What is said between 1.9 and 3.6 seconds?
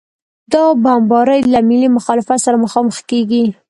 مخالفت سره مخامخ کېږي.